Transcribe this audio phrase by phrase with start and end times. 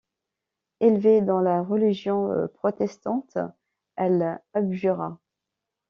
[0.79, 3.37] Élevée dans la religion protestante,
[3.97, 5.19] elle abjura.